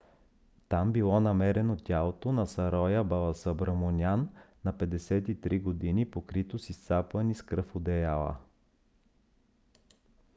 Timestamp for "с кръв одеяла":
7.35-8.37